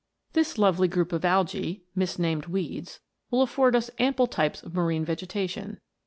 This 0.33 0.57
lovely 0.57 0.87
group 0.87 1.13
of 1.13 1.21
algee, 1.21 1.81
misnamed 1.93 2.47
weeds, 2.47 3.01
will 3.29 3.43
afford 3.43 3.75
us 3.75 3.91
ample 3.99 4.25
types 4.25 4.63
of 4.63 4.73
marine 4.73 5.05
vegetation. 5.05 5.79